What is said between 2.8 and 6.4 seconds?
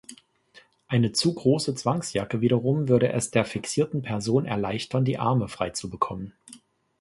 würde es der fixierten Person erleichtern, die Arme freizubekommen.